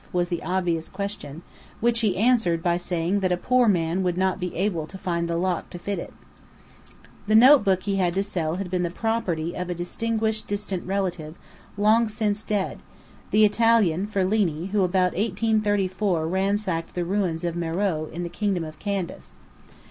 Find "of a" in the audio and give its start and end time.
9.55-9.75